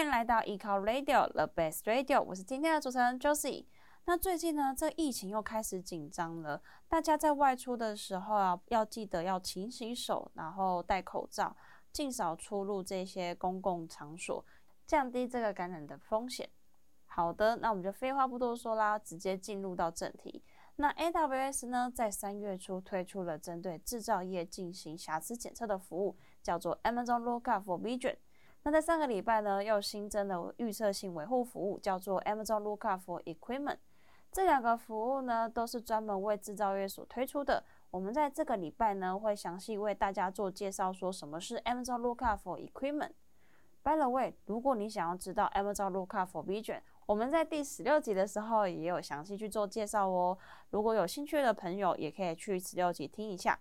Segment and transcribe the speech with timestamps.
[0.00, 3.66] 欢迎来到 Eco Radio The Best Radio，我是今天的主持人 Josie。
[4.06, 11.54] 那最近呢，这疫情又开始紧张了，大家在外出的时候啊，要记得要勤洗手，然后戴口罩，
[11.92, 14.42] 尽少出入这些公共场所，
[14.86, 16.48] 降低这个感染的风险。
[17.04, 20.42] 好的，那我们就废话不多说啦，直接进入到正题。
[20.76, 28.16] 那 AWS 呢，在三月初推出了针对制造业进行瑕疵检测的服务，叫做 Amazon Lookup for Vision。
[28.62, 33.78] 那在上个礼拜呢，又新增了预测性维护服务，叫做 Amazon Lookup for Equipment。
[34.30, 37.64] 这两个服务呢，都是专门为制造业所推出的。
[37.90, 43.12] 我们在这个礼拜呢，会详细为大家做介绍，说什么是 Amazon Lookup for Equipment。
[43.82, 50.36] By the way，如果你想要知道 Amazon Lookup for Vision，我们在第十六集的时候也有详细去做介绍哦。
[50.68, 53.58] 如果有兴趣的朋友，也可以去十六集听一下。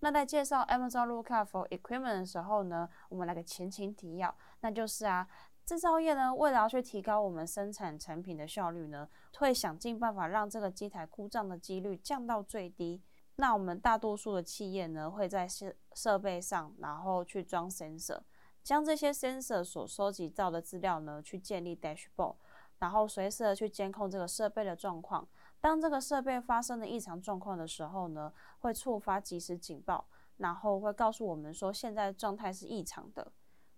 [0.00, 5.26] 那在介绍 Amazon Lookup for Equipment 的时候呢，我们来个前情提要，那就是啊，
[5.64, 13.02] 制造业呢，为了要去提高我们生产产品的效率呢，会想尽办法让这个机台故障的几率降到最低。
[13.36, 18.20] 那我们大多数的企业呢，会在设设备上，然后去装 sensor，
[18.62, 22.36] 将这些 sensor 所收集到的资料呢，去建立 dashboard。
[22.84, 25.26] 然后随时的去监控这个设备的状况。
[25.58, 33.32] 当这个设备发生了异常状况的时候呢，会触发即时警报，然后会告诉我们说现在状态是异常的。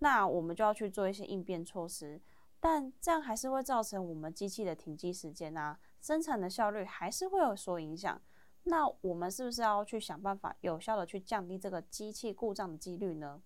[0.00, 2.20] 那我们就要去做一些应变措施。
[2.60, 8.20] 但这样还是会造成我们机器的停机时间啊，生产的效率还是会有所影响。
[8.64, 13.40] 那我们是不是要去想办法有效的去降低这个机器故障的几率呢？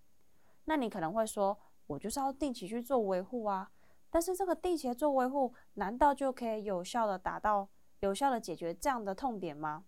[0.65, 3.71] 那你可能会说，我就是要定期去做维护啊。
[4.15, 7.67] 但是这个定期做维护，难道就可以有效的达到
[7.99, 9.83] 有效的解决这样的痛点吗？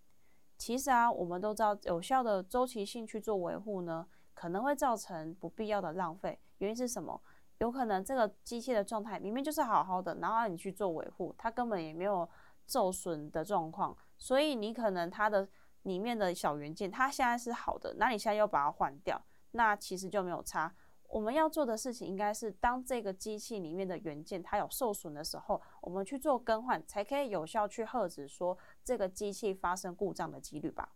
[0.58, 6.38] 其实啊，我们都知道，有效的周期性去做维护呢，可能会造成不必要的浪费。
[6.58, 7.22] 原因是什么？
[7.60, 12.30] 有可能这个机器的状态明明就是好好的，然后让你去做维护，它根本也没有
[12.66, 15.48] 受损的状况，所以你可能它的
[15.84, 20.76] 里面的小元件，它现在是好的，那你现在又把它换掉，那其实就没有差。
[21.08, 30.94] 我们要做的事情应该是，当这个机器里面的元件它有受损的时候，我们去做更换，才可以有效去遏制说这个机器发生故障的几率吧。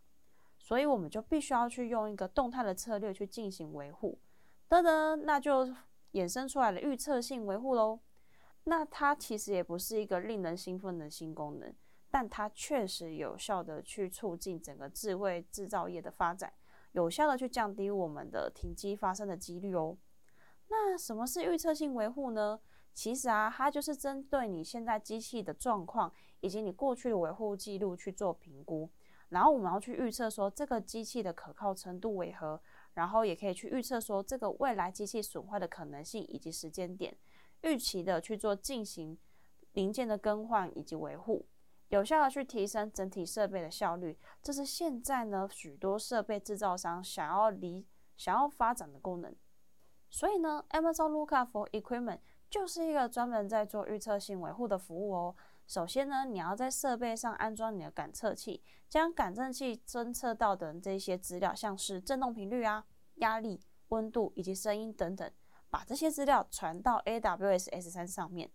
[0.59, 4.19] 所以我们就必须要去用一个动态的策略去进行维护。
[4.69, 5.73] 噔噔，那就
[6.11, 7.99] 衍生出来了预测性维护喽。
[8.65, 11.73] 那它其实也不是一个令人兴奋的新功能，
[12.11, 16.53] 但它确实有效的去促进整个智慧制造业的发展。
[16.93, 19.97] 有效的去降低我们的停机发生的几率哦。
[20.67, 22.59] 那什么是预测性维护呢？
[22.93, 28.89] 其实啊，它就是针对你现在机器的状况以及你过去的维护记录去做评估，
[29.29, 32.61] 然后我们要去预测说这个机器的可靠程度为何，
[32.95, 37.15] 然后也可以去预测说这个未来机器损坏的可能性以及时间点，
[37.61, 39.17] 预期的去做进行
[39.71, 41.45] 零件的更换以及维护。
[41.91, 47.85] 有效的去提升整体设备的效率，这是现在呢许多设备制造商想要离
[48.15, 49.35] 想要发展的功能。
[50.09, 52.19] 所以呢，Amazon Lookup for Equipment
[52.49, 55.35] 就是一个专门在做预测性维护的服务哦。
[55.67, 62.85] 首先呢，你要在设备上安装你的感测器，将感测器侦测到的这些资料，像是振动频率啊、
[63.15, 65.29] 压力、温度以及声音等等，
[65.69, 68.49] 把这些资料传到 AWS S3 上面。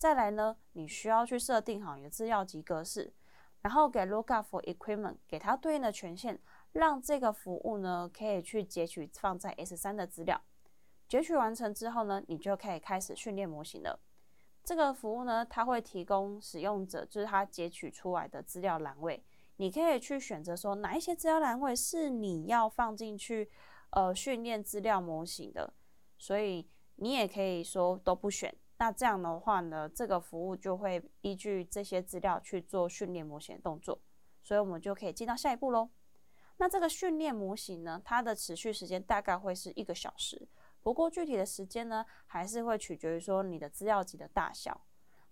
[0.00, 3.12] 再来呢，你需要去设定好你的资料集格式，
[3.60, 6.38] 然后给 Lookup for Equipment 给它对应的权限，
[6.72, 10.40] 让这个服务呢可以去截取放在 S3 的资料。
[11.06, 14.00] 截取完成之后呢，你就可以开始训练模型了。
[14.64, 19.22] 这个服务呢，它会提供使用者就是它截取出来的资料栏位，
[19.56, 23.50] 你可以去选择说哪一些资料栏位是你要放进去
[23.90, 25.74] 呃训练资料模型的，
[26.16, 28.56] 所以你也可以说都不选。
[28.80, 34.00] 那这样的话呢，这个服务就会依据这些资料去做训练模型的动作，
[34.42, 35.90] 所以我们就可以进到下一步喽。
[36.56, 40.48] 那这个训练模型呢，它的持续时间大概会是一个小时，
[40.82, 44.80] 不过具体的时间呢，还是会取决于说你的资料集的大小。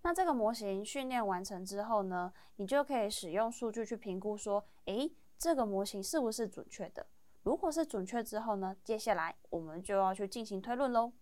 [0.02, 7.06] 那这个模型训练完成之后呢，你就可以使用数据去评估说，诶，这个模型是不是准确的？
[7.44, 11.12] 如果是准确之后呢，接下来我们就要去进行推论喽。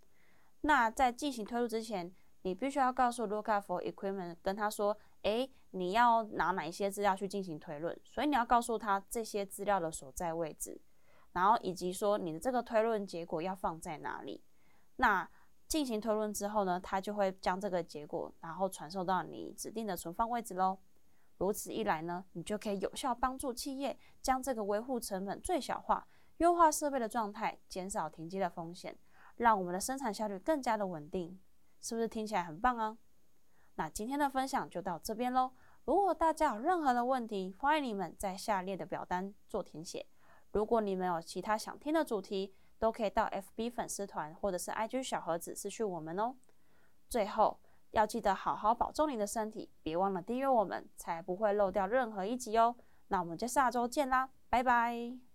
[0.66, 10.80] 那在进行推论之前，你必须要告诉 Lookup for Equipment，跟他说，诶，你要拿哪一些资料去进行推论，所以你要告诉他这些资料的所在位置，
[11.34, 14.42] 然后以及说你的这个推论结果要放在哪里。
[14.96, 15.28] 那
[15.68, 20.78] 进行推论之后呢，他就会将这个结果，然后传送到你指定的存放位置喽。
[21.38, 26.08] 如此一来呢，你就可以有效帮助企业将这个维护成本最小化，
[26.38, 28.98] 优化设备的状态，减少停机的风险。
[29.36, 31.38] 让我们的生产效率更加的稳定，
[31.80, 32.98] 是不是听起来很棒啊？
[33.74, 35.52] 那今天的分享就到这边喽。
[35.84, 40.06] 如果大家有任何的问题，欢迎你们在下列的表单做填写。
[40.52, 46.34] 如果你们有其他想听的主题，都可以到 FB 粉丝团或者是 IG 小盒子私讯我们哦。
[47.08, 47.60] 最后
[47.90, 52.74] 要记得好好保重你的身体，别忘了订阅我们，才不会漏掉任何一集哦。
[53.08, 55.25] 那我们就下周见啦，拜拜。